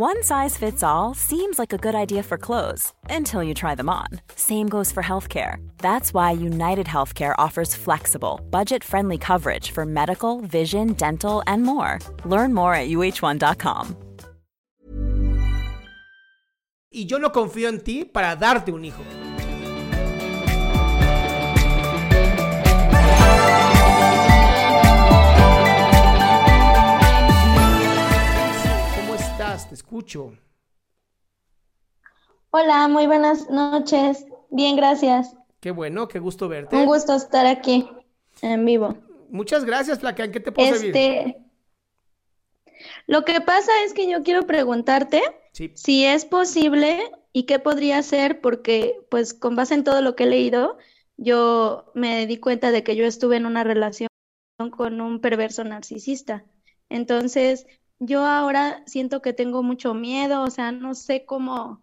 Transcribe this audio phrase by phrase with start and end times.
[0.00, 3.88] One size fits all seems like a good idea for clothes until you try them
[3.88, 4.06] on.
[4.36, 5.56] Same goes for healthcare.
[5.78, 11.98] That's why United Healthcare offers flexible, budget friendly coverage for medical, vision, dental, and more.
[12.24, 13.96] Learn more at uh1.com.
[16.92, 19.02] Y yo no confío en ti para darte un hijo.
[29.58, 29.68] Estás?
[29.68, 30.32] Te escucho.
[32.50, 34.26] Hola, muy buenas noches.
[34.50, 35.36] Bien, gracias.
[35.60, 36.76] Qué bueno, qué gusto verte.
[36.76, 37.88] Un gusto estar aquí
[38.42, 38.96] en vivo.
[39.30, 40.24] Muchas gracias, Flaca.
[40.24, 40.96] ¿En qué te puedo servir?
[40.96, 41.42] Este,
[43.06, 45.72] lo que pasa es que yo quiero preguntarte Sí.
[45.74, 50.24] si es posible y qué podría hacer, porque pues con base en todo lo que
[50.24, 50.78] he leído,
[51.16, 54.08] yo me di cuenta de que yo estuve en una relación
[54.76, 56.44] con un perverso narcisista.
[56.88, 57.66] Entonces,
[57.98, 61.82] yo ahora siento que tengo mucho miedo, o sea, no sé cómo,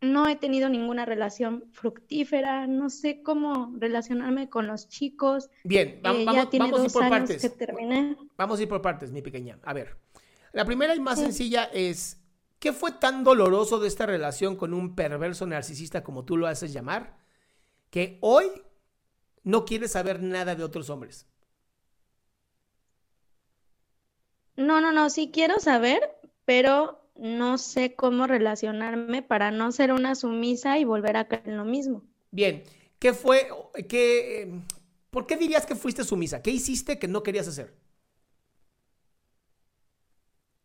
[0.00, 5.50] no he tenido ninguna relación fructífera, no sé cómo relacionarme con los chicos.
[5.64, 7.56] Bien, Eh, vamos, ya tiene vamos a ir por partes.
[8.36, 9.58] Vamos a ir por partes, mi pequeña.
[9.62, 9.96] A ver,
[10.52, 11.24] la primera y más Sí.
[11.24, 12.20] sencilla es,
[12.58, 16.72] ¿qué fue tan doloroso de esta relación con un perverso narcisista como tú lo haces
[16.72, 17.16] llamar,
[17.90, 18.46] que hoy
[19.42, 21.26] no quieres saber nada de otros hombres?
[24.56, 26.00] No, no, no, sí quiero saber,
[26.44, 31.56] pero no sé cómo relacionarme para no ser una sumisa y volver a caer en
[31.56, 32.02] lo mismo.
[32.30, 32.62] Bien,
[32.98, 33.48] ¿qué fue,
[33.88, 34.60] qué, eh,
[35.10, 36.42] por qué dirías que fuiste sumisa?
[36.42, 37.74] ¿Qué hiciste que no querías hacer?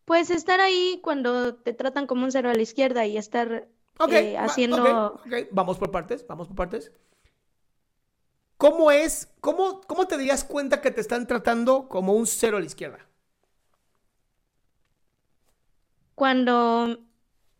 [0.04, 3.68] Pues estar ahí cuando te tratan como un cero a la izquierda y estar
[4.10, 5.14] eh, haciendo...
[5.14, 6.92] ok, ok, Vamos por partes, vamos por partes.
[8.56, 12.60] ¿Cómo es, cómo, cómo te darías cuenta que te están tratando como un cero a
[12.60, 13.08] la izquierda?
[16.22, 17.04] Cuando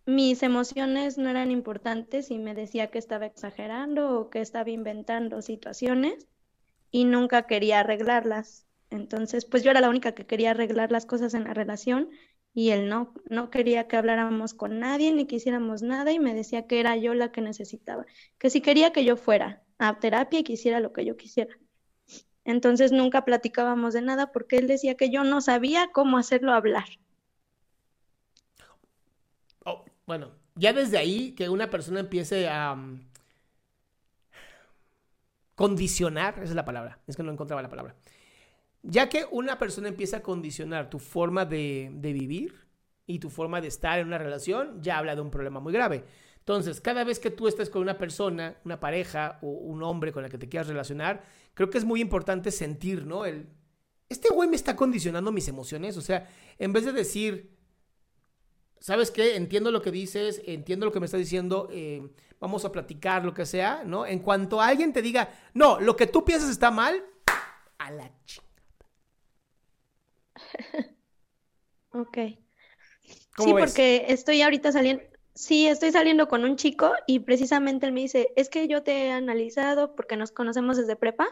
[0.07, 5.43] mis emociones no eran importantes y me decía que estaba exagerando o que estaba inventando
[5.43, 6.29] situaciones
[6.93, 8.69] y nunca quería arreglarlas.
[8.89, 12.11] Entonces, pues yo era la única que quería arreglar las cosas en la relación
[12.55, 16.33] y él no, no quería que habláramos con nadie ni que hiciéramos nada y me
[16.33, 18.07] decía que era yo la que necesitaba,
[18.39, 21.59] que si quería que yo fuera a terapia y que hiciera lo que yo quisiera.
[22.45, 26.85] Entonces nunca platicábamos de nada porque él decía que yo no sabía cómo hacerlo hablar.
[30.07, 33.01] Bueno, ya desde ahí que una persona empiece a mm,
[35.55, 37.95] condicionar, esa es la palabra, es que no encontraba la palabra.
[38.83, 42.67] Ya que una persona empieza a condicionar tu forma de, de vivir
[43.07, 46.05] y tu forma de estar en una relación, ya habla de un problema muy grave.
[46.39, 50.25] Entonces, cada vez que tú estés con una persona, una pareja o un hombre con
[50.25, 51.23] el que te quieras relacionar,
[51.55, 53.25] creo que es muy importante sentir, ¿no?
[53.25, 53.47] El,
[54.09, 55.97] este güey me está condicionando mis emociones.
[55.97, 57.57] O sea, en vez de decir,
[58.83, 59.37] ¿sabes qué?
[59.37, 62.03] Entiendo lo que dices, entiendo lo que me estás diciendo, eh,
[62.41, 64.05] vamos a platicar, lo que sea, ¿no?
[64.05, 67.03] En cuanto alguien te diga, no, lo que tú piensas está mal,
[67.79, 68.47] a la chica.
[71.91, 72.19] Ok.
[73.37, 73.65] ¿Cómo Sí, ves?
[73.65, 75.03] porque estoy ahorita saliendo,
[75.35, 79.07] sí, estoy saliendo con un chico y precisamente él me dice, es que yo te
[79.07, 81.29] he analizado porque nos conocemos desde prepa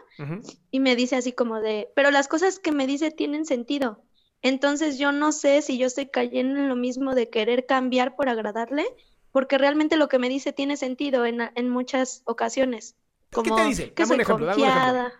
[0.71, 4.03] y me dice así como de, pero las cosas que me dice tienen sentido.
[4.41, 8.27] Entonces yo no sé si yo estoy cayendo en lo mismo de querer cambiar por
[8.29, 8.85] agradarle,
[9.31, 12.95] porque realmente lo que me dice tiene sentido en, en muchas ocasiones.
[13.29, 13.93] ¿Qué te Como dice?
[13.93, 15.13] que soy ejemplo, confiada.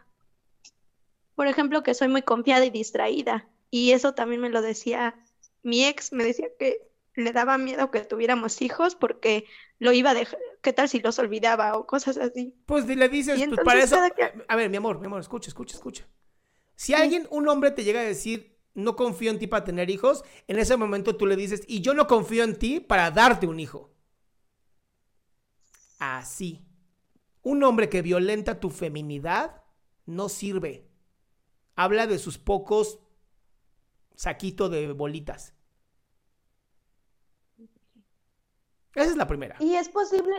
[1.35, 3.47] Por ejemplo, que soy muy confiada y distraída.
[3.69, 5.15] Y eso también me lo decía
[5.63, 6.77] mi ex, me decía que
[7.15, 9.45] le daba miedo que tuviéramos hijos porque
[9.79, 12.53] lo iba a dejar, ¿qué tal si los olvidaba o cosas así?
[12.65, 13.97] Pues le dices, pues para eso.
[14.15, 16.07] que- A ver, mi amor, mi amor, escucha, escucha, escucha.
[16.75, 20.23] Si alguien, un hombre te llega a decir, no confío en ti para tener hijos,
[20.47, 23.59] en ese momento tú le dices, y yo no confío en ti para darte un
[23.59, 23.91] hijo.
[25.99, 26.65] Así.
[27.43, 29.63] Un hombre que violenta tu feminidad
[30.05, 30.87] no sirve.
[31.75, 32.99] Habla de sus pocos
[34.15, 35.53] saquitos de bolitas.
[38.93, 39.55] Esa es la primera.
[39.59, 40.35] ¿Y es posible,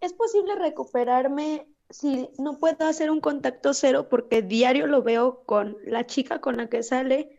[0.00, 5.76] es posible recuperarme si no puedo hacer un contacto cero porque diario lo veo con
[5.84, 7.38] la chica con la que sale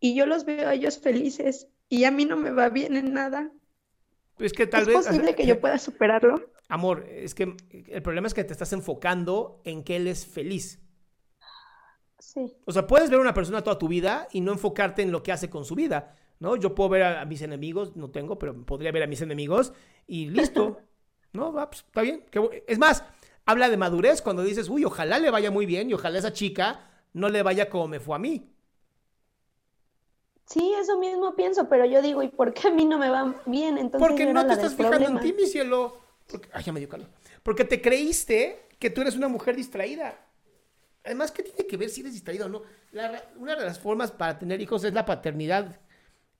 [0.00, 3.12] y yo los veo a ellos felices y a mí no me va bien en
[3.12, 3.52] nada?
[4.38, 4.96] Es que tal ¿Es vez...
[4.96, 6.52] posible que yo pueda superarlo?
[6.68, 10.80] Amor, es que el problema es que te estás enfocando en que él es feliz.
[12.18, 12.56] Sí.
[12.64, 15.22] O sea, puedes ver a una persona toda tu vida y no enfocarte en lo
[15.22, 16.56] que hace con su vida, ¿no?
[16.56, 19.74] Yo puedo ver a, mis enemigos, no tengo, pero podría ver a mis enemigos
[20.06, 20.80] y listo.
[21.34, 21.52] ¿No?
[21.52, 22.24] Va, pues, está bien.
[22.66, 23.04] Es más,
[23.46, 26.88] habla de madurez cuando dices, uy, ojalá le vaya muy bien y ojalá esa chica
[27.12, 28.48] no le vaya como me fue a mí.
[30.46, 33.34] Sí, eso mismo pienso, pero yo digo, ¿y por qué a mí no me va
[33.46, 33.78] bien?
[33.78, 35.98] Entonces Porque no te estás fijando en ti, mi cielo.
[36.26, 37.08] Porque- ay, ya me dio calor.
[37.42, 40.18] Porque te creíste que tú eres una mujer distraída.
[41.04, 42.62] Además, ¿qué tiene que ver si eres distraído o no?
[42.92, 45.80] La una de las formas para tener hijos es la paternidad,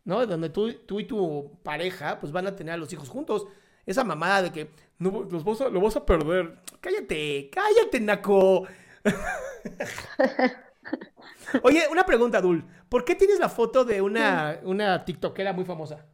[0.05, 0.25] ¿no?
[0.27, 3.47] Donde tú, tú y tu pareja pues van a tener a los hijos juntos.
[3.87, 6.59] Esa mamada de que no, los vas a, lo vas a perder.
[6.81, 8.67] Cállate, cállate, Naco.
[11.63, 12.65] Oye, una pregunta, Dul.
[12.89, 16.07] ¿Por qué tienes la foto de una, una tiktokera muy famosa?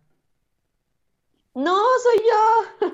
[1.54, 2.88] No, soy yo.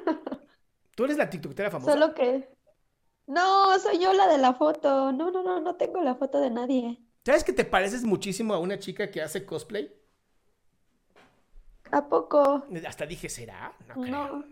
[0.94, 1.92] ¿Tú eres la tiktokera famosa?
[1.92, 2.48] Solo que...
[3.26, 5.12] No, soy yo la de la foto.
[5.12, 7.00] No, no, no, no tengo la foto de nadie.
[7.24, 9.94] ¿Sabes que te pareces muchísimo a una chica que hace cosplay?
[11.90, 12.64] ¿A poco?
[12.86, 13.74] Hasta dije, ¿será?
[13.88, 14.06] No creo.
[14.06, 14.44] No.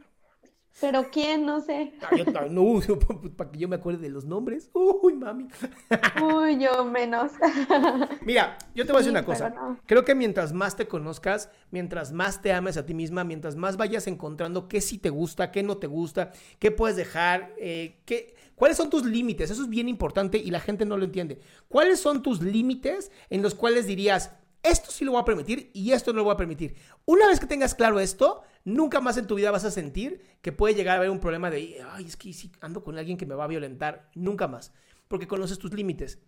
[0.81, 1.45] ¿Pero quién?
[1.47, 1.93] No sé.
[2.03, 2.99] Ah, yo no, no,
[3.37, 4.71] para que yo me acuerde de los nombres.
[4.73, 5.49] Uy, mami.
[6.23, 7.33] Uy, yo menos.
[8.25, 9.51] Mira, yo te voy a decir Sí, una cosa.
[9.51, 9.79] no.
[9.87, 13.77] Creo que mientras más te conozcas, mientras más te ames a ti misma, mientras más
[13.77, 18.35] vayas encontrando qué sí te gusta, qué no te gusta, qué puedes dejar, eh, qué,
[18.55, 19.51] cuáles son tus límites.
[19.51, 21.41] Eso es bien importante y la gente no lo entiende.
[21.69, 25.93] ¿Cuáles son tus límites en los cuales dirías, esto sí lo voy a permitir y
[25.93, 26.77] esto no lo voy a permitir?
[27.05, 30.53] Una vez que tengas claro esto, nunca más en tu vida vas a sentir que
[30.53, 33.27] puede llegar a haber un problema de, ay, es que si ando con alguien que
[33.27, 34.11] me va a violentar.
[34.15, 34.73] Nunca más.
[35.09, 36.21] Porque conoces tus límites.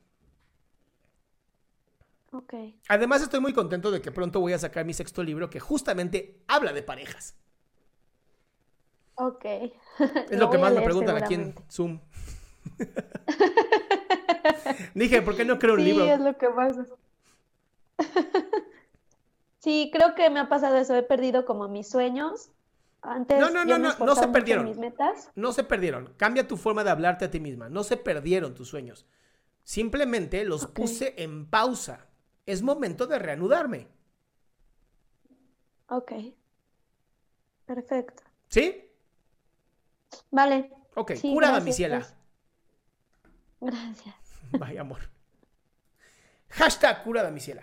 [2.32, 2.54] Ok.
[2.88, 6.42] Además, estoy muy contento de que pronto voy a sacar mi sexto libro que justamente
[6.48, 7.36] habla de parejas.
[9.14, 9.44] Ok.
[10.30, 12.00] Es lo, que más me preguntan aquí en Zoom.
[14.94, 16.04] Dije, ¿por qué no creo un Sí, libro?
[16.04, 16.86] es lo que pasa.
[19.58, 20.94] Sí, creo que me ha pasado eso.
[20.94, 22.50] He perdido como mis sueños.
[23.00, 24.66] Antes No, no, no, no, no se perdieron.
[24.66, 25.30] mis metas.
[25.34, 26.12] No se perdieron.
[26.18, 27.70] Cambia tu forma de hablarte a ti misma.
[27.70, 29.06] No se perdieron tus sueños.
[29.62, 32.06] Simplemente los puse en pausa.
[32.44, 33.88] Es momento de reanudarme.
[35.88, 36.12] Ok.
[37.64, 38.22] Perfecto.
[38.48, 38.84] ¿Sí?
[40.30, 40.70] Vale.
[40.94, 41.98] Ok, Sí, curada, mi gracias, ciela.
[43.60, 43.72] pues.
[43.72, 44.14] Gracias.
[44.58, 45.00] Vaya amor.
[46.50, 47.62] Hashtag curada, mi ciela.